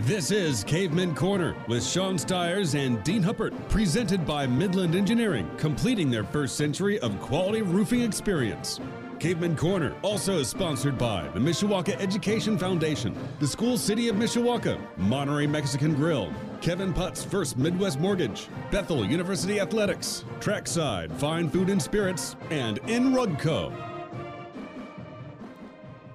[0.00, 6.10] This is Caveman Corner with Sean Stiers and Dean Huppert, presented by Midland Engineering, completing
[6.10, 8.78] their first century of quality roofing experience.
[9.18, 15.46] Caveman Corner also sponsored by the Mishawaka Education Foundation, the School City of Mishawaka, Monterey
[15.46, 22.36] Mexican Grill, Kevin Putt's First Midwest Mortgage, Bethel University Athletics, Trackside Fine Food and Spirits,
[22.50, 23.72] and In Rugco.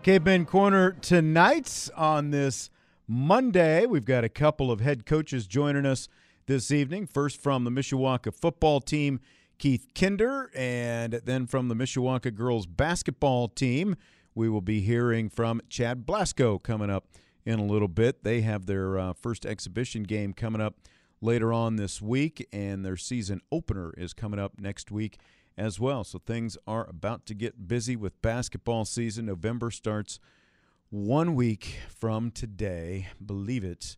[0.03, 2.70] Caveman Corner tonight on this
[3.11, 3.85] Monday.
[3.85, 6.07] We've got a couple of head coaches joining us
[6.45, 7.07] this evening.
[7.07, 9.19] First from the Mishawaka football team,
[9.58, 13.97] Keith Kinder, and then from the Mishawaka girls basketball team,
[14.33, 17.09] we will be hearing from Chad Blasco coming up
[17.44, 18.23] in a little bit.
[18.23, 20.75] They have their uh, first exhibition game coming up
[21.19, 25.17] later on this week, and their season opener is coming up next week
[25.58, 26.05] as well.
[26.05, 29.25] So things are about to get busy with basketball season.
[29.25, 30.17] November starts
[30.92, 33.95] one week from today, believe it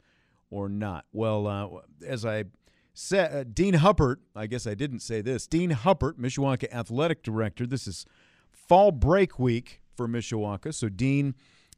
[0.49, 1.05] or not.
[1.11, 1.67] Well, uh,
[2.07, 2.45] as I
[2.93, 7.65] said, uh, Dean Huppert, I guess I didn't say this, Dean Huppert, Mishawaka Athletic Director.
[7.65, 8.05] This is
[8.51, 10.73] fall break week for Mishawaka.
[10.73, 11.33] So Dean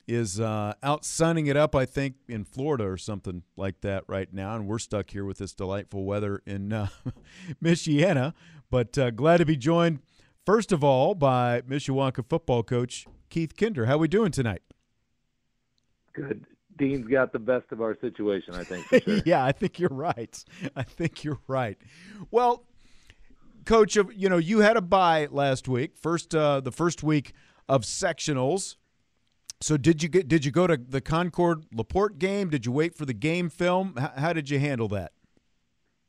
[0.07, 4.31] is uh, out sunning it up, I think, in Florida or something like that right
[4.31, 4.55] now.
[4.55, 6.88] And we're stuck here with this delightful weather in uh,
[7.63, 8.33] Michiana.
[8.69, 10.00] But uh, glad to be joined,
[10.45, 13.85] first of all, by Mishawaka football coach Keith Kinder.
[13.85, 14.61] How are we doing tonight?
[16.16, 16.45] Good.
[16.77, 18.85] Dean's got the best of our situation, I think.
[19.03, 19.21] Sure.
[19.25, 20.44] yeah, I think you're right.
[20.75, 21.77] I think you're right.
[22.31, 22.66] Well,
[23.66, 27.34] coach, you know, you had a bye last week, first uh, the first week
[27.69, 28.75] of sectionals.
[29.62, 32.50] So did you get did you go to the Concord Laporte game?
[32.50, 33.95] Did you wait for the game film?
[33.97, 35.13] How, how did you handle that?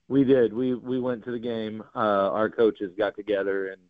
[0.09, 0.53] We did.
[0.53, 1.83] We we went to the game.
[1.95, 3.81] Uh, our coaches got together and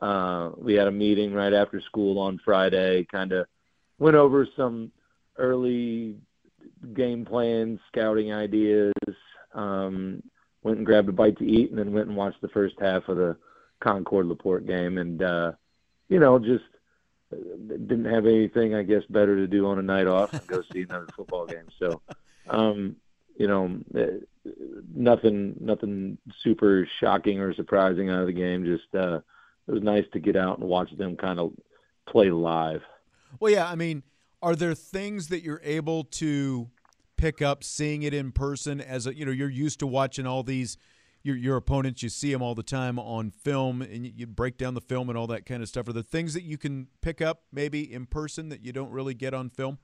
[0.00, 3.04] uh, we had a meeting right after school on Friday.
[3.04, 3.46] Kind of
[3.98, 4.90] went over some
[5.38, 6.16] early
[6.94, 8.92] game plans, scouting ideas.
[9.54, 10.22] Um,
[10.62, 13.08] went and grabbed a bite to eat, and then went and watched the first half
[13.08, 13.36] of the
[13.80, 15.52] Concord Laporte game, and uh,
[16.08, 16.64] you know, just
[17.30, 20.82] didn't have anything, I guess, better to do on a night off and go see
[20.82, 21.68] another football game.
[21.78, 22.00] So,
[22.48, 22.96] um,
[23.36, 23.78] you know,
[24.94, 28.64] nothing, nothing super shocking or surprising out of the game.
[28.64, 29.20] Just uh,
[29.66, 31.52] it was nice to get out and watch them kind of
[32.06, 32.82] play live.
[33.40, 34.02] Well, yeah, I mean
[34.42, 36.68] are there things that you're able to
[37.16, 40.42] pick up seeing it in person as a, you know you're used to watching all
[40.42, 40.76] these
[41.22, 44.56] your your opponents you see them all the time on film and you, you break
[44.56, 45.88] down the film and all that kind of stuff.
[45.88, 49.14] Are there things that you can pick up maybe in person that you don't really
[49.14, 49.78] get on film?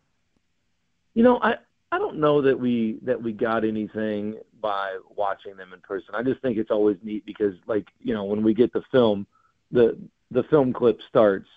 [1.15, 1.55] You know i
[1.93, 6.15] i don't know that we that we got anything by watching them in person.
[6.15, 9.27] I just think it's always neat because like you know when we get the film
[9.73, 9.99] the
[10.31, 11.49] the film clip starts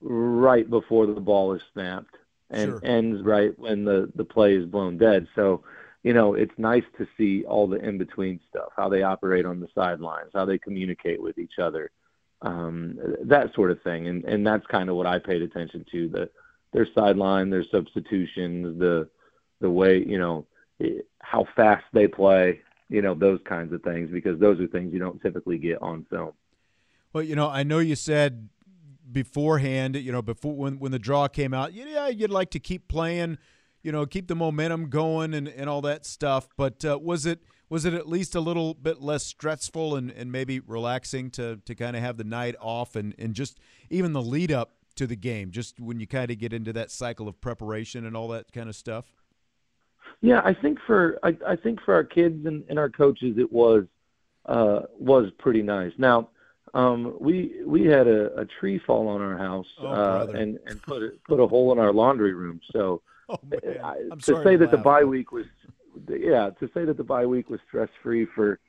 [0.00, 2.16] right before the ball is snapped
[2.50, 2.80] and sure.
[2.84, 5.26] ends right when the the play is blown dead.
[5.34, 5.62] So,
[6.02, 9.60] you know, it's nice to see all the in between stuff, how they operate on
[9.60, 11.90] the sidelines, how they communicate with each other,
[12.42, 14.08] um, that sort of thing.
[14.08, 16.30] And and that's kind of what I paid attention to the
[16.72, 19.08] their sideline, their substitutions, the
[19.60, 20.46] the way you know
[21.20, 24.98] how fast they play, you know those kinds of things because those are things you
[24.98, 26.32] don't typically get on film.
[27.12, 28.48] Well, you know, I know you said
[29.12, 32.88] beforehand, you know, before when when the draw came out, yeah, you'd like to keep
[32.88, 33.38] playing,
[33.82, 36.48] you know, keep the momentum going and, and all that stuff.
[36.56, 40.30] But uh, was it was it at least a little bit less stressful and, and
[40.30, 44.22] maybe relaxing to to kind of have the night off and, and just even the
[44.22, 47.40] lead up to the game, just when you kind of get into that cycle of
[47.40, 49.06] preparation and all that kind of stuff?
[50.20, 53.50] Yeah, I think for I, I think for our kids and, and our coaches it
[53.50, 53.84] was
[54.46, 55.92] uh, was pretty nice.
[55.96, 56.28] Now
[56.74, 60.82] um, we we had a, a tree fall on our house oh, uh, and and
[60.82, 62.60] put a, put a hole in our laundry room.
[62.72, 63.38] So oh,
[63.82, 65.46] I, to say to that the bye week was
[66.08, 68.60] yeah to say that the bye week was stress free for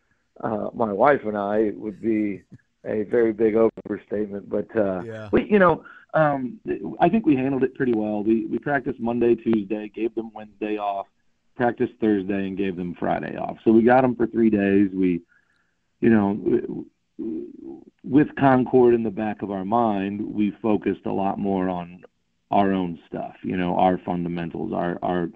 [0.41, 2.41] uh, my wife and I would be
[2.85, 4.49] a very big overstatement.
[4.49, 5.29] But uh, yeah.
[5.31, 5.83] we you know
[6.13, 6.59] um,
[6.99, 8.23] I think we handled it pretty well.
[8.23, 11.07] We we practiced Monday, Tuesday, gave them Wednesday off,
[11.55, 13.57] practiced Thursday, and gave them Friday off.
[13.63, 14.89] So we got them for three days.
[14.91, 15.21] We
[15.99, 16.85] you know
[17.17, 22.03] with Concord in the back of our mind, we focused a lot more on
[22.49, 25.29] our own stuff, you know, our fundamentals, our our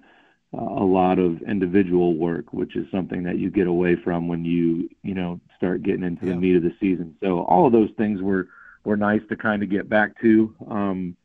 [0.52, 4.88] a lot of individual work, which is something that you get away from when you
[5.02, 6.32] you know start getting into yeah.
[6.32, 7.14] the meat of the season.
[7.22, 8.48] So all of those things were
[8.84, 10.54] were nice to kind of get back to.
[10.68, 11.16] Um,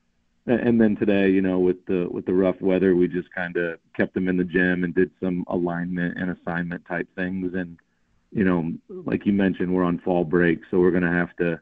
[0.47, 3.79] and then today, you know, with the with the rough weather, we just kind of
[3.95, 7.53] kept them in the gym and did some alignment and assignment type things.
[7.53, 7.77] And
[8.31, 11.59] you know, like you mentioned, we're on fall break, so we're gonna have to,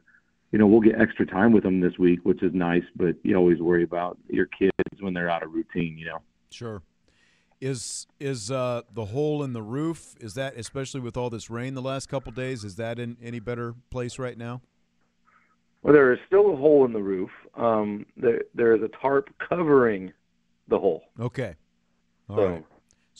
[0.52, 2.84] you know, we'll get extra time with them this week, which is nice.
[2.96, 6.18] But you always worry about your kids when they're out of routine, you know.
[6.50, 6.82] Sure.
[7.60, 10.14] Is is uh, the hole in the roof?
[10.20, 12.64] Is that especially with all this rain the last couple days?
[12.64, 14.62] Is that in any better place right now?
[15.82, 17.30] Well, there is still a hole in the roof.
[17.56, 20.12] Um, there there is a tarp covering
[20.68, 21.02] the hole.
[21.18, 21.56] Okay.
[22.28, 22.64] All so, right.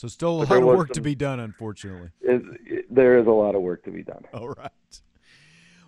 [0.00, 2.08] So still a lot of work some, to be done, unfortunately.
[2.22, 2.40] Is,
[2.88, 4.24] there is a lot of work to be done.
[4.32, 5.02] All right.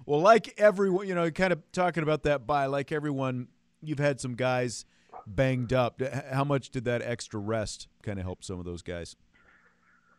[0.05, 3.49] Well, like everyone, you know, kind of talking about that by like everyone,
[3.81, 4.85] you've had some guys
[5.27, 6.03] banged up.
[6.31, 9.17] How much did that extra rest kind of help some of those guys?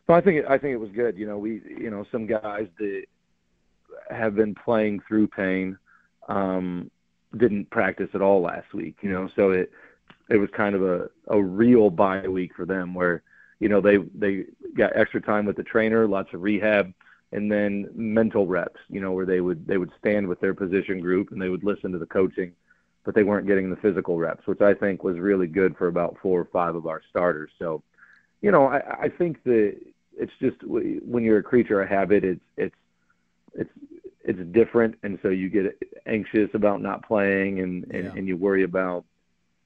[0.08, 1.16] Well, I think I think it was good.
[1.16, 3.04] You know, we you know some guys that
[4.10, 5.78] have been playing through pain
[6.28, 6.90] um,
[7.38, 8.96] didn't practice at all last week.
[9.04, 9.72] You know, so it
[10.32, 13.22] it was kind of a a real bye week for them where
[13.64, 14.46] you know they they
[14.76, 16.94] got extra time with the trainer, lots of rehab,
[17.32, 18.80] and then mental reps.
[18.90, 21.64] You know, where they would they would stand with their position group and they would
[21.64, 22.54] listen to the coaching
[23.04, 26.18] but they weren't getting the physical reps, which I think was really good for about
[26.22, 27.52] four or five of our starters.
[27.60, 27.84] So,
[28.42, 29.78] you know, I, I think that
[30.18, 32.76] it's just when you're a creature of habit, it's it's
[33.54, 33.70] it's
[34.24, 38.12] it's different, and so you get anxious about not playing, and and, yeah.
[38.16, 39.04] and you worry about,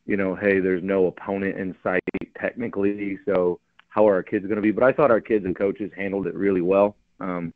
[0.05, 2.01] you know, hey, there's no opponent in sight
[2.39, 3.59] technically, so
[3.97, 4.69] how are our kids going to be?
[4.69, 6.95] But I thought our kids and coaches handled it really well.
[7.19, 7.51] Um,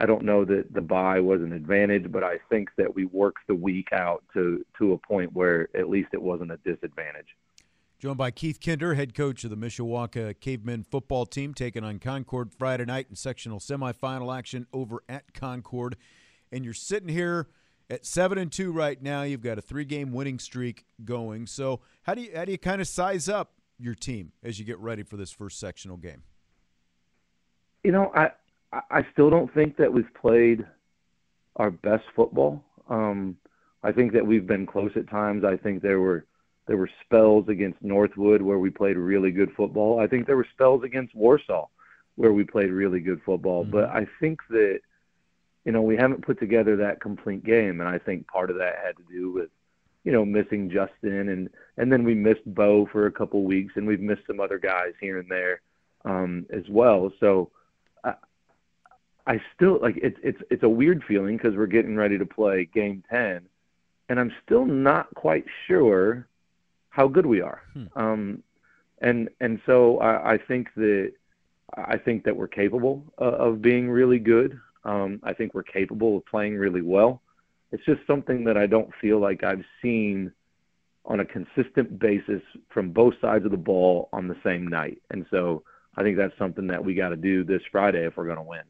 [0.00, 3.46] I don't know that the bye was an advantage, but I think that we worked
[3.46, 7.28] the week out to to a point where at least it wasn't a disadvantage.
[8.00, 12.52] Joined by Keith Kinder, head coach of the Mishawaka Cavemen football team, taking on Concord
[12.52, 15.96] Friday night in sectional semifinal action over at Concord.
[16.50, 17.48] And you're sitting here
[17.90, 19.22] at seven and two right now.
[19.22, 21.46] You've got a three game winning streak going.
[21.46, 24.64] So how do you how do you kind of size up your team as you
[24.64, 26.22] get ready for this first sectional game?
[27.84, 28.30] You know, I
[28.72, 30.66] I still don't think that we've played
[31.56, 32.62] our best football.
[32.88, 33.36] Um,
[33.82, 35.44] I think that we've been close at times.
[35.44, 36.26] I think there were
[36.66, 40.00] there were spells against Northwood where we played really good football.
[40.00, 41.66] I think there were spells against Warsaw
[42.16, 43.62] where we played really good football.
[43.62, 43.72] Mm-hmm.
[43.72, 44.80] But I think that
[45.64, 48.76] you know we haven't put together that complete game, and I think part of that
[48.84, 49.50] had to do with
[50.08, 53.86] you know missing Justin and and then we missed Bo for a couple weeks, and
[53.86, 55.60] we've missed some other guys here and there
[56.04, 57.12] um, as well.
[57.20, 57.50] So
[59.28, 62.64] I still like it's it's it's a weird feeling because we're getting ready to play
[62.64, 63.42] game 10
[64.08, 66.26] and I'm still not quite sure
[66.88, 67.60] how good we are.
[67.74, 67.84] Hmm.
[67.94, 68.42] Um
[69.02, 71.12] and and so I, I think that
[71.76, 74.58] I think that we're capable of, of being really good.
[74.84, 77.20] Um I think we're capable of playing really well.
[77.70, 80.32] It's just something that I don't feel like I've seen
[81.04, 85.00] on a consistent basis from both sides of the ball on the same night.
[85.10, 85.62] And so
[85.96, 88.42] I think that's something that we got to do this Friday if we're going to
[88.42, 88.62] win.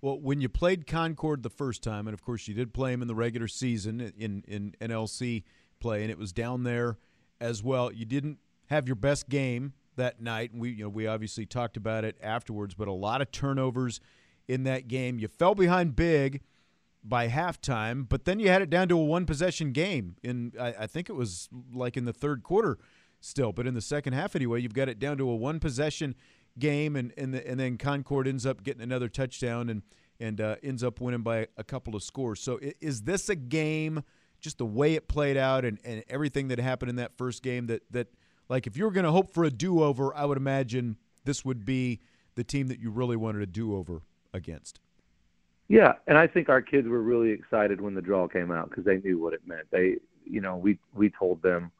[0.00, 3.02] Well, when you played Concord the first time, and of course you did play them
[3.02, 5.44] in the regular season in in NLC
[5.80, 6.98] play, and it was down there
[7.40, 7.90] as well.
[7.90, 12.04] You didn't have your best game that night, we you know we obviously talked about
[12.04, 12.74] it afterwards.
[12.74, 14.00] But a lot of turnovers
[14.46, 15.18] in that game.
[15.18, 16.42] You fell behind big
[17.08, 20.16] by halftime, but then you had it down to a one possession game.
[20.22, 22.78] In I, I think it was like in the third quarter
[23.20, 26.14] still, but in the second half anyway, you've got it down to a one possession
[26.58, 29.82] game, and and, the, and then Concord ends up getting another touchdown and
[30.18, 32.40] and uh, ends up winning by a couple of scores.
[32.40, 34.02] So is this a game,
[34.40, 37.66] just the way it played out and, and everything that happened in that first game
[37.66, 38.08] that that
[38.48, 41.44] like if you were going to hope for a do over, I would imagine this
[41.44, 42.00] would be
[42.34, 44.80] the team that you really wanted a do over against.
[45.68, 48.84] Yeah, and I think our kids were really excited when the draw came out because
[48.84, 49.66] they knew what it meant.
[49.70, 51.72] They, you know, we we told them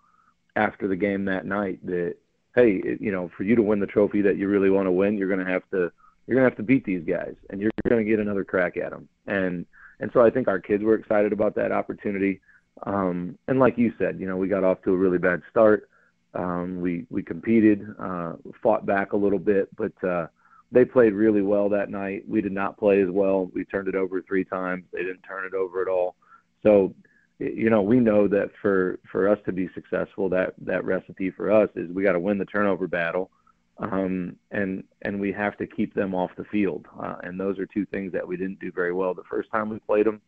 [0.56, 2.16] after the game that night that
[2.56, 5.16] hey, you know, for you to win the trophy that you really want to win,
[5.16, 5.92] you're going to have to
[6.26, 8.76] you're going to have to beat these guys, and you're going to get another crack
[8.76, 9.08] at them.
[9.26, 9.66] And
[10.00, 12.40] and so I think our kids were excited about that opportunity.
[12.82, 15.88] Um, and like you said, you know, we got off to a really bad start.
[16.34, 20.26] Um, we we competed, uh, fought back a little bit, but uh,
[20.72, 22.24] they played really well that night.
[22.28, 23.50] We did not play as well.
[23.54, 24.84] We turned it over three times.
[24.92, 26.16] They didn't turn it over at all.
[26.62, 26.94] So
[27.38, 31.52] you know, we know that for for us to be successful, that that recipe for
[31.52, 33.30] us is we got to win the turnover battle,
[33.78, 36.86] um, and and we have to keep them off the field.
[36.98, 39.68] Uh, and those are two things that we didn't do very well the first time
[39.68, 40.20] we played them,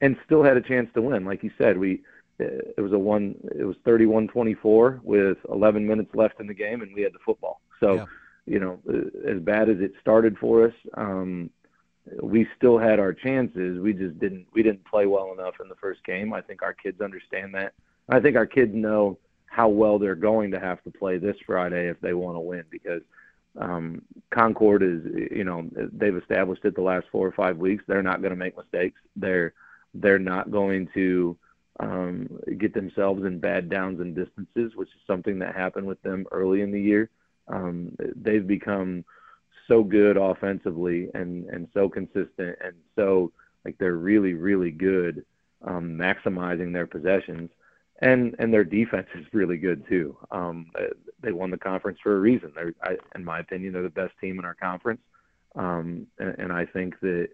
[0.00, 1.26] and still had a chance to win.
[1.26, 2.02] Like you said, we
[2.38, 6.94] it was a one it was 31-24 with 11 minutes left in the game, and
[6.94, 7.60] we had the football.
[7.80, 8.04] So, Yeah.
[8.48, 8.78] You know,
[9.26, 11.50] as bad as it started for us, um,
[12.22, 13.78] we still had our chances.
[13.78, 16.32] We just didn't we didn't play well enough in the first game.
[16.32, 17.74] I think our kids understand that.
[18.08, 21.88] I think our kids know how well they're going to have to play this Friday
[21.88, 23.02] if they want to win because
[23.58, 27.84] um, Concord is you know they've established it the last four or five weeks.
[27.86, 29.00] They're not going to make mistakes.
[29.16, 29.52] They're
[29.94, 31.36] they're not going to
[31.80, 32.28] um,
[32.58, 36.62] get themselves in bad downs and distances, which is something that happened with them early
[36.62, 37.10] in the year.
[37.48, 39.04] Um, they've become
[39.66, 43.32] so good offensively and and so consistent and so
[43.64, 45.24] like they're really really good
[45.62, 47.50] um, maximizing their possessions
[48.00, 50.16] and and their defense is really good too.
[50.30, 50.66] Um,
[51.20, 52.52] they won the conference for a reason.
[52.54, 55.00] They're, I, in my opinion, they're the best team in our conference,
[55.54, 57.28] um, and, and I think that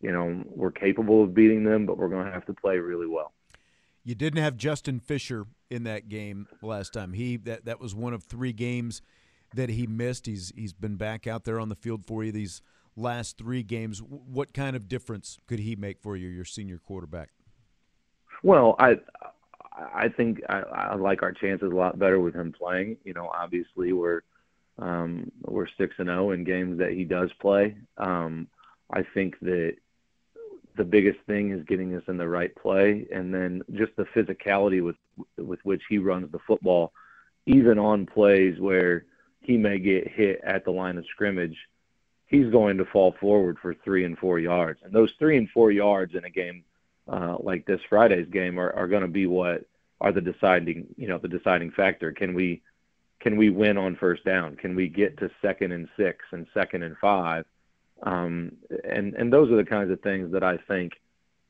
[0.00, 3.06] you know we're capable of beating them, but we're going to have to play really
[3.06, 3.32] well.
[4.04, 7.12] You didn't have Justin Fisher in that game last time.
[7.12, 9.02] He that that was one of three games
[9.54, 10.26] that he missed.
[10.26, 12.62] He's he's been back out there on the field for you these
[12.96, 14.02] last three games.
[14.02, 17.30] What kind of difference could he make for you, your senior quarterback?
[18.42, 18.96] Well, I
[19.76, 22.96] I think I, I like our chances a lot better with him playing.
[23.04, 24.22] You know, obviously we're
[24.78, 27.76] um, we're six and zero in games that he does play.
[27.98, 28.48] Um,
[28.90, 29.76] I think that
[30.76, 34.82] the biggest thing is getting us in the right play, and then just the physicality
[34.84, 34.96] with
[35.38, 36.92] with which he runs the football,
[37.46, 39.04] even on plays where
[39.46, 41.56] he may get hit at the line of scrimmage,
[42.26, 45.70] he's going to fall forward for three and four yards, and those three and four
[45.70, 46.64] yards in a game
[47.06, 49.64] uh, like this Friday's game are, are going to be what
[50.00, 52.10] are the deciding you know the deciding factor.
[52.10, 52.60] Can we
[53.20, 54.56] can we win on first down?
[54.56, 57.44] Can we get to second and six and second and five?
[58.02, 58.52] Um,
[58.84, 60.94] and and those are the kinds of things that I think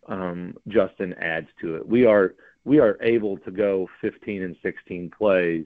[0.06, 1.88] um, Justin adds to it.
[1.88, 2.34] We are
[2.66, 5.64] we are able to go 15 and 16 plays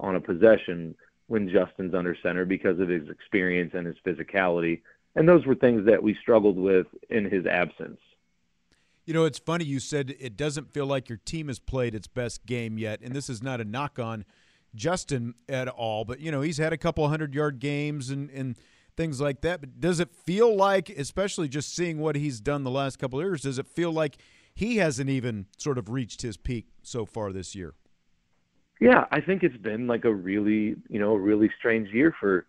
[0.00, 0.96] on a possession
[1.28, 4.80] when Justin's under center because of his experience and his physicality.
[5.14, 8.00] And those were things that we struggled with in his absence.
[9.04, 12.06] You know, it's funny you said it doesn't feel like your team has played its
[12.06, 14.24] best game yet, and this is not a knock on
[14.74, 18.56] Justin at all, but you know, he's had a couple hundred yard games and and
[18.98, 19.60] things like that.
[19.60, 23.24] But does it feel like, especially just seeing what he's done the last couple of
[23.24, 24.18] years, does it feel like
[24.54, 27.74] he hasn't even sort of reached his peak so far this year?
[28.80, 32.46] Yeah, I think it's been like a really, you know, a really strange year for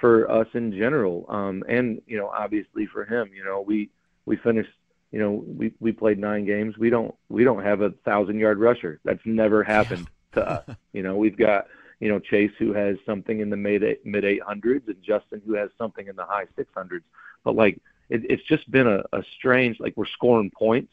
[0.00, 3.30] for us in general, um, and you know, obviously for him.
[3.34, 3.90] You know, we
[4.26, 4.70] we finished
[5.12, 6.78] you know, we we played nine games.
[6.78, 8.98] We don't we don't have a thousand yard rusher.
[9.04, 10.76] That's never happened to us.
[10.92, 11.68] You know, we've got
[12.00, 15.54] you know Chase who has something in the mid mid eight hundreds and Justin who
[15.54, 17.04] has something in the high six hundreds.
[17.44, 20.92] But like it, it's just been a, a strange like we're scoring points,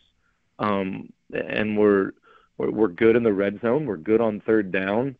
[0.57, 2.11] um, and we're,
[2.59, 3.85] we're we're good in the red zone.
[3.85, 5.15] We're good on third down,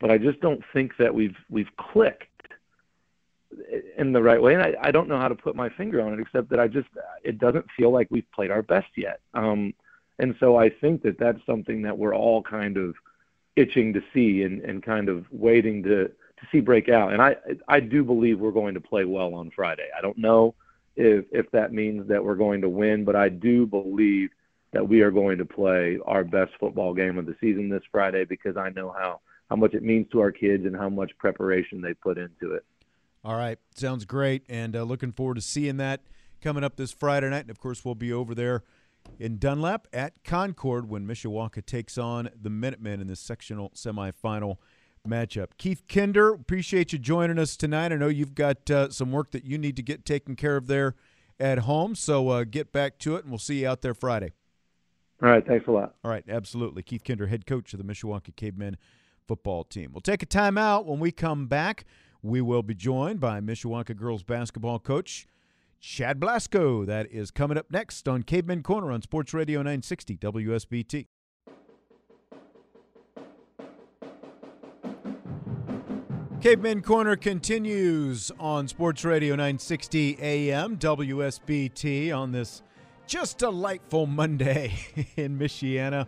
[0.00, 2.24] but I just don't think that we've we've clicked
[3.98, 4.54] in the right way.
[4.54, 6.68] And I, I don't know how to put my finger on it, except that I
[6.68, 6.88] just
[7.22, 9.20] it doesn't feel like we've played our best yet.
[9.34, 9.74] Um,
[10.18, 12.94] and so I think that that's something that we're all kind of
[13.56, 17.12] itching to see and, and kind of waiting to to see break out.
[17.12, 17.36] And I
[17.68, 19.88] I do believe we're going to play well on Friday.
[19.96, 20.54] I don't know
[20.94, 24.30] if if that means that we're going to win, but I do believe
[24.76, 28.26] that we are going to play our best football game of the season this Friday
[28.26, 31.80] because I know how how much it means to our kids and how much preparation
[31.80, 32.62] they put into it.
[33.24, 36.02] All right, sounds great, and uh, looking forward to seeing that
[36.42, 37.42] coming up this Friday night.
[37.42, 38.64] And of course, we'll be over there
[39.18, 44.58] in Dunlap at Concord when Mishawaka takes on the Minutemen in this sectional semifinal
[45.08, 45.52] matchup.
[45.56, 47.92] Keith Kinder, appreciate you joining us tonight.
[47.92, 50.66] I know you've got uh, some work that you need to get taken care of
[50.66, 50.96] there
[51.40, 54.32] at home, so uh, get back to it, and we'll see you out there Friday.
[55.22, 55.94] All right, thanks a lot.
[56.04, 56.82] All right, absolutely.
[56.82, 58.76] Keith Kinder, head coach of the Mishawaka Cavemen
[59.26, 59.90] football team.
[59.92, 61.84] We'll take a timeout when we come back.
[62.22, 65.26] We will be joined by Mishawaka girls basketball coach
[65.80, 66.84] Chad Blasco.
[66.84, 71.06] That is coming up next on Caveman Corner on Sports Radio 960 WSBT.
[76.42, 82.62] Caveman Corner continues on Sports Radio 960 AM WSBT on this
[83.06, 84.74] just delightful Monday
[85.16, 86.06] in Michiana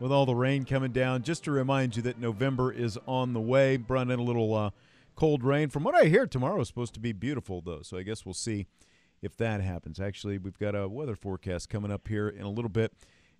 [0.00, 1.22] with all the rain coming down.
[1.22, 3.76] Just to remind you that November is on the way.
[3.76, 4.70] Brought in a little uh,
[5.14, 5.68] cold rain.
[5.68, 7.82] From what I hear, tomorrow is supposed to be beautiful, though.
[7.82, 8.66] So I guess we'll see
[9.22, 10.00] if that happens.
[10.00, 12.92] Actually, we've got a weather forecast coming up here in a little bit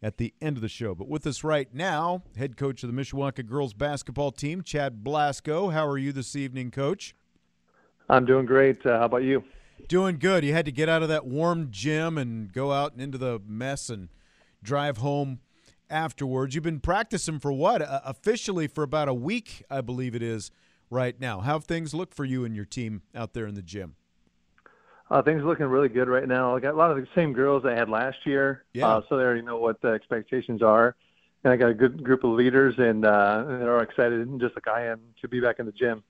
[0.02, 0.95] at the end of the show.
[0.95, 5.71] But with us right now, head coach of the Mishawaka girls basketball team, Chad Blasco.
[5.71, 7.14] How are you this evening, coach?
[8.09, 8.85] I'm doing great.
[8.85, 9.43] Uh, how about you?
[9.90, 10.44] Doing good.
[10.44, 13.42] You had to get out of that warm gym and go out and into the
[13.44, 14.09] mess and
[14.62, 15.40] drive home
[15.90, 16.54] afterwards.
[16.54, 17.82] You've been practicing for what?
[17.82, 20.52] Uh, officially for about a week, I believe it is,
[20.90, 21.40] right now.
[21.40, 23.97] How have things look for you and your team out there in the gym?
[25.11, 26.54] Uh, things are looking really good right now.
[26.54, 28.87] I got a lot of the same girls I had last year, Yeah.
[28.87, 30.94] uh, so they already know what the expectations are.
[31.42, 34.68] And I got a good group of leaders, and uh, they're all excited, just like
[34.68, 36.04] I am, to be back in the gym.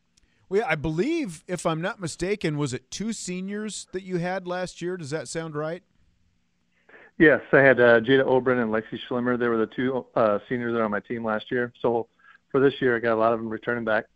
[0.50, 4.82] Well, I believe, if I'm not mistaken, was it two seniors that you had last
[4.82, 4.96] year?
[4.96, 5.84] Does that sound right?
[7.18, 9.36] Yes, I had uh, Jada Oberon and Lexi Schlimmer.
[9.36, 11.72] They were the two uh, seniors that were on my team last year.
[11.80, 12.08] So
[12.50, 14.06] for this year, I got a lot of them returning back.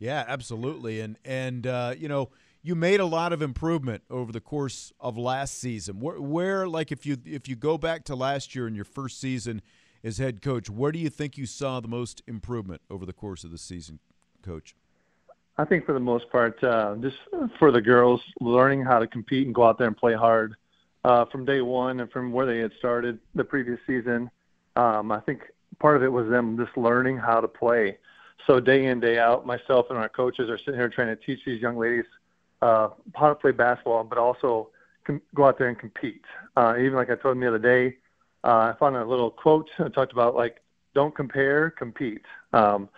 [0.00, 1.00] Yeah, absolutely.
[1.00, 2.30] And and uh, you know,
[2.62, 6.00] you made a lot of improvement over the course of last season.
[6.00, 9.20] Where, where, like, if you if you go back to last year in your first
[9.20, 9.62] season
[10.02, 13.44] as head coach, where do you think you saw the most improvement over the course
[13.44, 14.00] of the season,
[14.42, 14.74] Coach?
[15.58, 17.16] I think for the most part, uh, just
[17.58, 20.54] for the girls, learning how to compete and go out there and play hard
[21.04, 24.30] uh, from day one and from where they had started the previous season.
[24.76, 25.42] Um, I think
[25.78, 27.98] part of it was them just learning how to play.
[28.46, 31.40] So day in, day out, myself and our coaches are sitting here trying to teach
[31.44, 32.06] these young ladies
[32.62, 34.70] uh, how to play basketball, but also
[35.04, 36.22] com- go out there and compete.
[36.56, 37.98] Uh, even like I told them the other day,
[38.44, 40.60] uh, I found a little quote that talked about like,
[40.94, 42.22] don't compare, compete.
[42.52, 42.88] Um,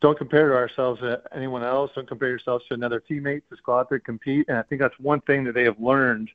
[0.00, 1.90] don't compare to ourselves to anyone else.
[1.94, 3.42] Don't compare yourselves to another teammate.
[3.48, 4.46] Just go out there and compete.
[4.48, 6.30] And I think that's one thing that they have learned.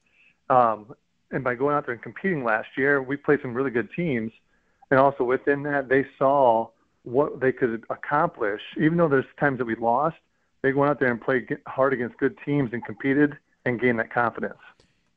[0.50, 0.94] Um,
[1.32, 4.32] and by going out there and competing last year, we played some really good teams.
[4.90, 6.70] And also within that, they saw
[7.04, 8.62] what they could accomplish.
[8.78, 10.18] Even though there's times that we lost,
[10.62, 14.12] they went out there and played hard against good teams and competed and gained that
[14.12, 14.60] confidence.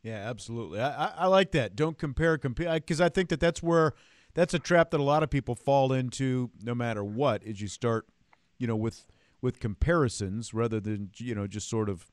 [0.02, 0.80] Yeah, absolutely.
[0.80, 1.74] I, I, I like that.
[1.74, 3.94] Don't compare, compete, because I think that that's where
[4.34, 7.42] that's a trap that a lot of people fall into, no matter what.
[7.42, 8.06] Is you start,
[8.58, 9.06] you know, with
[9.40, 12.10] with comparisons rather than you know just sort of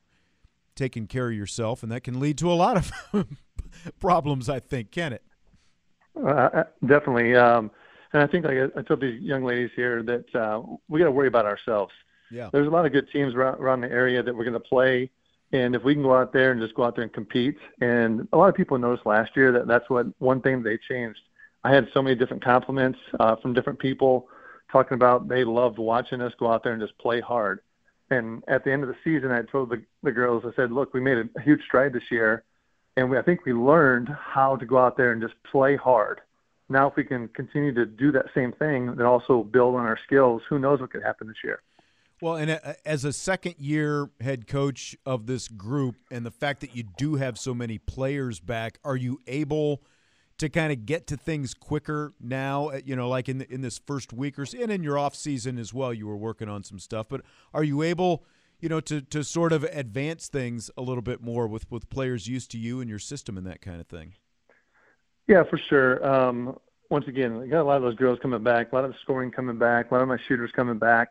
[0.76, 2.92] taking care of yourself, and that can lead to a lot of
[4.00, 4.50] problems.
[4.50, 5.24] I think, can it?
[6.16, 7.36] Uh, definitely.
[7.36, 7.72] Um,
[8.14, 11.06] and I think, like I, I told these young ladies here, that uh, we got
[11.06, 11.94] to worry about ourselves.
[12.30, 12.50] Yeah.
[12.52, 15.10] There's a lot of good teams around, around the area that we're going to play,
[15.54, 18.28] and if we can go out there and just go out there and compete, and
[18.34, 21.20] a lot of people noticed last year that that's what one thing they changed.
[21.64, 24.28] I had so many different compliments uh, from different people
[24.72, 27.60] talking about they loved watching us go out there and just play hard.
[28.10, 30.94] And at the end of the season, I told the, the girls, I said, look,
[30.94, 32.44] we made a huge stride this year,
[32.98, 36.20] and we, I think we learned how to go out there and just play hard.
[36.68, 40.00] Now, if we can continue to do that same thing, then also build on our
[40.06, 41.62] skills, who knows what could happen this year.
[42.22, 46.62] Well, and uh, as a second year head coach of this group, and the fact
[46.62, 49.82] that you do have so many players back, are you able
[50.42, 52.70] to kind of get to things quicker now?
[52.70, 54.98] Uh, You know, like in the, in this first week or so, and in your
[54.98, 57.08] off season as well, you were working on some stuff.
[57.08, 57.22] But
[57.54, 58.24] are you able,
[58.60, 62.28] you know, to to sort of advance things a little bit more with with players
[62.28, 64.14] used to you and your system and that kind of thing?
[65.28, 66.06] Yeah, for sure.
[66.06, 66.58] Um,
[66.90, 68.98] once again, I got a lot of those girls coming back, a lot of the
[69.04, 71.10] scoring coming back, a lot of my shooters coming back.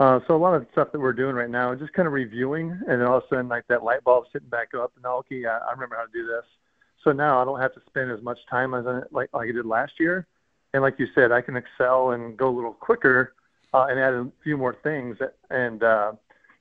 [0.00, 2.14] Uh, so a lot of stuff that we're doing right now is just kind of
[2.14, 5.04] reviewing, and then all of a sudden, like that light bulb sitting back up, and
[5.04, 6.44] okay, I, I remember how to do this.
[7.04, 9.52] So now I don't have to spend as much time as I, like like I
[9.52, 10.26] did last year,
[10.72, 13.34] and like you said, I can excel and go a little quicker
[13.74, 15.16] uh, and add a few more things,
[15.50, 16.12] and uh,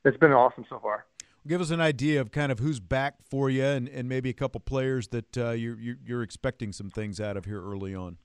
[0.04, 1.06] it's been awesome so far.
[1.48, 4.34] Give us an idea of kind of who's back for you, and, and maybe a
[4.34, 8.18] couple players that uh, you're, you're expecting some things out of here early on.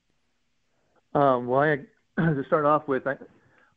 [1.15, 1.77] Um, well, I,
[2.19, 3.17] to start off with, I,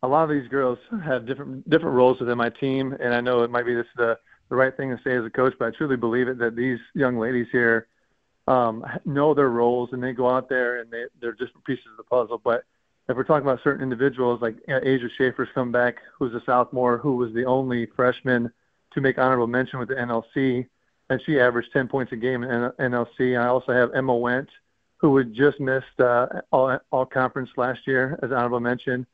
[0.04, 3.44] a lot of these girls have different different roles within my team, and I know
[3.44, 4.18] it might be this the
[4.50, 6.80] the right thing to say as a coach, but I truly believe it that these
[6.96, 7.88] young ladies here
[8.50, 11.98] um, know their roles and they go out there and they they're different pieces of
[11.98, 12.42] the puzzle.
[12.44, 12.64] But
[13.08, 16.44] if we're talking about certain individuals, like you know, Asia Schaefer's come back, who's a
[16.46, 18.52] sophomore, who was the only freshman
[18.94, 20.66] to make honorable mention with the NLC,
[21.10, 23.40] and she averaged 10 points a game in NLC.
[23.40, 24.50] I also have Emma Went,
[24.98, 29.06] who had just missed uh, all, all conference last year as honorable mention.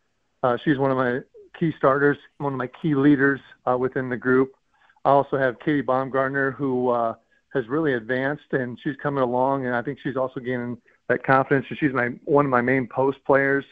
[0.43, 1.19] Uh, she's one of my
[1.59, 4.55] key starters, one of my key leaders uh, within the group.
[5.03, 7.15] I also have Katie Baumgartner, who uh,
[7.55, 11.65] has really advanced, and she's coming along, and I think she's also gaining that confidence.
[11.69, 13.63] And She's my one of my main post players,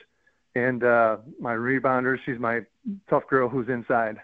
[0.56, 2.18] and uh, my rebounder.
[2.26, 2.62] She's my
[3.10, 4.22] tough girl who's inside.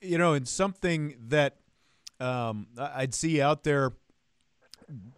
[0.00, 1.56] You know, and something that
[2.20, 3.92] um, I'd see out there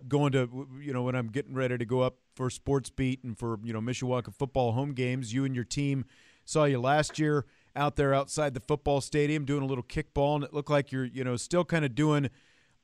[0.08, 3.36] going to, you know, when I'm getting ready to go up for Sports Beat and
[3.36, 6.04] for, you know, Mishawaka football home games, you and your team
[6.44, 7.44] saw you last year
[7.74, 11.04] out there outside the football stadium doing a little kickball, and it looked like you're,
[11.04, 12.30] you know, still kind of doing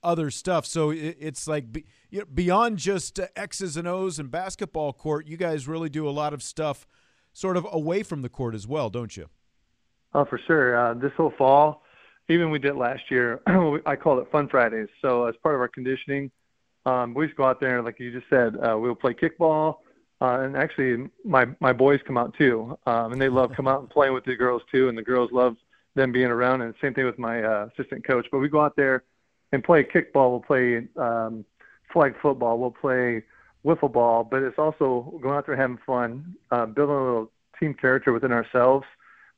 [0.02, 0.66] other stuff.
[0.66, 1.64] So it's like
[2.10, 6.10] you know, beyond just X's and O's and basketball court, you guys really do a
[6.10, 6.86] lot of stuff
[7.32, 9.28] sort of away from the court as well, don't you?
[10.14, 10.76] Oh, for sure.
[10.76, 11.82] Uh, this whole fall,
[12.28, 13.40] even we did last year,
[13.86, 14.88] I called it Fun Fridays.
[15.00, 16.30] So as part of our conditioning,
[16.84, 19.76] um, we just go out there, like you just said, uh, we'll play kickball.
[20.20, 23.80] Uh, and actually, my my boys come out too, um, and they love come out
[23.80, 24.88] and playing with the girls too.
[24.88, 25.56] And the girls love
[25.96, 28.26] them being around, and same thing with my uh, assistant coach.
[28.30, 29.02] But we go out there
[29.52, 30.30] and play kickball.
[30.30, 31.44] We'll play um,
[31.92, 32.58] flag football.
[32.58, 33.22] We'll play
[33.64, 34.24] wiffle ball.
[34.24, 38.32] But it's also going out there having fun, uh, building a little team character within
[38.32, 38.86] ourselves.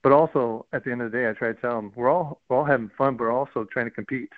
[0.02, 2.40] But also at the end of the day, I try to tell them we're all
[2.48, 4.28] we're all having fun, but we're also trying to compete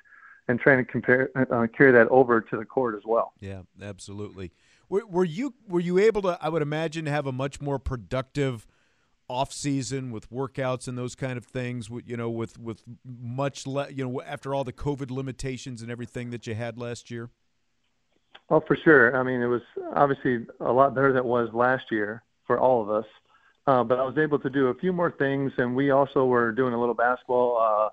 [0.49, 3.33] and trying to compare uh, carry that over to the court as well.
[3.41, 4.53] Yeah, absolutely.
[4.89, 6.39] Were, were you were you able to?
[6.41, 8.65] I would imagine have a much more productive
[9.29, 11.89] off season with workouts and those kind of things.
[12.05, 16.31] You know, with with much le- you know after all the COVID limitations and everything
[16.31, 17.31] that you had last year.
[18.49, 19.17] Oh, for sure.
[19.17, 19.63] I mean, it was
[19.95, 23.07] obviously a lot better than it was last year for all of us.
[23.67, 26.53] Uh, but I was able to do a few more things, and we also were
[26.53, 27.89] doing a little basketball uh,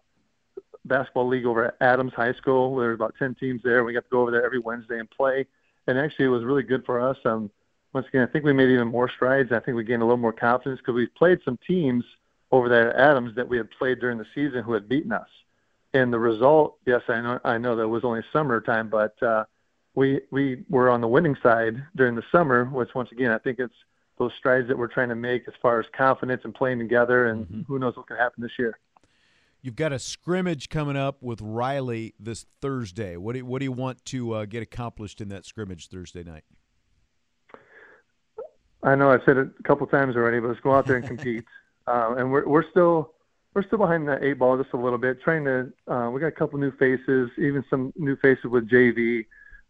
[0.86, 2.76] basketball league over at Adams High School.
[2.76, 3.84] There were about ten teams there.
[3.84, 5.48] We got to go over there every Wednesday and play,
[5.88, 7.18] and actually it was really good for us.
[7.26, 7.50] Um,
[7.94, 9.52] once again, I think we made even more strides.
[9.52, 12.04] I think we gained a little more confidence because we played some teams
[12.52, 15.28] over there at Adams that we had played during the season who had beaten us.
[15.94, 19.46] And the result, yes, I know, I know that was only summertime, but uh,
[19.94, 23.60] we we were on the winning side during the summer, which once again I think
[23.60, 23.76] it's
[24.18, 27.46] those strides that we're trying to make as far as confidence and playing together, and
[27.46, 27.62] mm-hmm.
[27.68, 28.80] who knows what can happen this year.
[29.62, 33.18] You've got a scrimmage coming up with Riley this Thursday.
[33.18, 36.24] What do you, what do you want to uh, get accomplished in that scrimmage Thursday
[36.24, 36.44] night?
[38.84, 41.08] I know I've said it a couple times already, but let's go out there and
[41.08, 41.46] compete.
[41.88, 43.14] uh, and we're we're still
[43.54, 45.72] we're still behind that eight ball just a little bit, trying to.
[45.88, 49.26] Uh, we got a couple new faces, even some new faces with JV.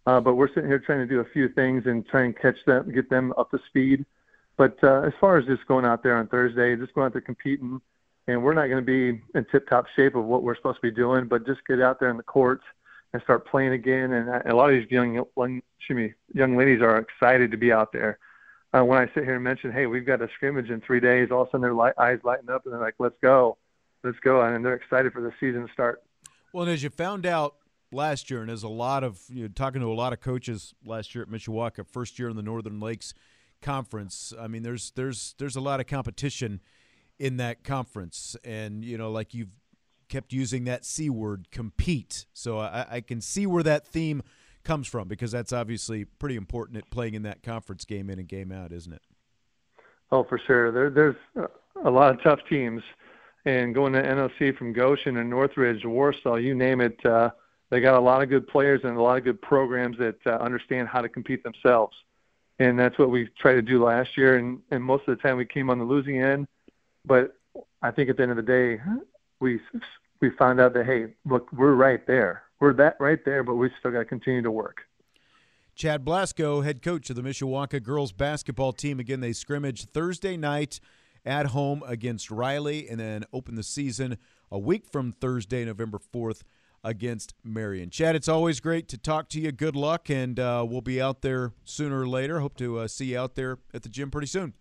[0.06, 2.58] Uh, but we're sitting here trying to do a few things and try and catch
[2.66, 4.06] them, get them up to speed.
[4.58, 7.22] But uh, as far as just going out there on Thursday, just going out there
[7.22, 7.82] competing,
[8.28, 10.92] and we're not going to be in tip-top shape of what we're supposed to be
[10.92, 12.64] doing, but just get out there in the courts
[13.14, 14.12] and start playing again.
[14.12, 17.92] And a lot of these young, excuse me, young ladies are excited to be out
[17.94, 18.20] there.
[18.74, 21.30] Uh, when I sit here and mention, hey, we've got a scrimmage in three days,
[21.32, 23.58] all of a sudden their light, eyes lighten up and they're like, let's go,
[24.04, 26.02] let's go, and they're excited for the season to start.
[26.54, 27.56] Well, and as you found out
[27.92, 30.74] last year, and as a lot of you know, talking to a lot of coaches
[30.84, 33.14] last year at Mishawaka, first year in the Northern Lakes
[33.62, 34.34] Conference.
[34.40, 36.60] I mean, there's there's there's a lot of competition
[37.18, 39.56] in that conference, and you know, like you've
[40.10, 42.26] kept using that c word, compete.
[42.34, 44.22] So I, I can see where that theme
[44.64, 48.28] comes from because that's obviously pretty important at playing in that conference game in and
[48.28, 49.02] game out, isn't it?
[50.12, 50.72] Oh, for sure.
[50.72, 51.16] There, there's
[51.84, 52.82] a lot of tough teams,
[53.46, 57.04] and going to NLC from Goshen and Northridge, Warsaw, you name it.
[57.06, 57.32] Uh,
[57.70, 60.32] they got a lot of good players and a lot of good programs that uh,
[60.36, 61.96] understand how to compete themselves.
[62.60, 64.38] And that's what we tried to do last year.
[64.38, 66.48] And, and most of the time we came on the losing end.
[67.06, 67.36] But
[67.82, 68.80] I think at the end of the day,
[69.40, 69.60] we
[70.24, 72.44] we found out that hey, look, we're right there.
[72.62, 74.78] We're that right there, but we still got to continue to work.
[75.76, 79.02] Chad Blasco, head coach of the Mishawaka girls basketball team.
[79.02, 80.80] Again, they scrimmage Thursday night
[81.26, 84.18] at home against Riley, and then open the season
[84.50, 86.44] a week from Thursday, November fourth
[86.86, 87.90] against Marion.
[87.90, 89.52] Chad, it's always great to talk to you.
[89.52, 92.40] Good luck, and uh, we'll be out there sooner or later.
[92.40, 94.54] Hope to uh, see you out there at the gym pretty soon.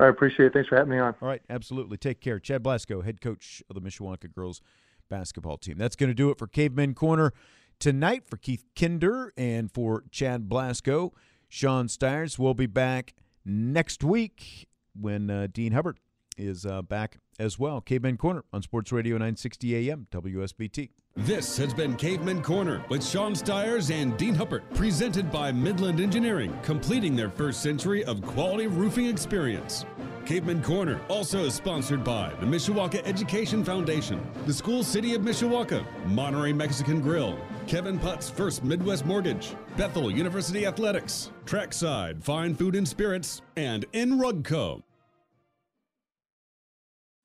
[0.00, 0.52] I appreciate it.
[0.54, 1.14] Thanks for having me on.
[1.20, 1.98] All right, absolutely.
[1.98, 2.38] Take care.
[2.38, 4.62] Chad Blasco, head coach of the Mishawaka girls
[5.10, 5.76] basketball team.
[5.76, 7.32] That's going to do it for Cavemen Corner
[7.78, 11.12] tonight for Keith Kinder and for Chad Blasco.
[11.48, 15.96] Sean Stiers will be back next week when uh, Dean Huppert
[16.38, 17.80] is uh, back as well.
[17.80, 20.90] Cavemen Corner on Sports Radio 960 AM, WSBT.
[21.16, 26.56] This has been Cavemen Corner with Sean Stiers and Dean Huppert, presented by Midland Engineering,
[26.62, 29.84] completing their first century of quality roofing experience.
[30.26, 35.84] Cavemen Corner also is sponsored by the Mishawaka Education Foundation, the School City of Mishawaka,
[36.06, 42.86] Monterey Mexican Grill, Kevin Putt's First Midwest Mortgage, Bethel University Athletics, Trackside Fine Food and
[42.86, 44.82] Spirits, and In Rugco.